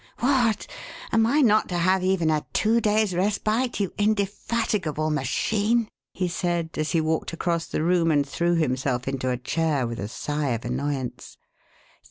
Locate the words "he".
6.11-6.27, 6.93-6.99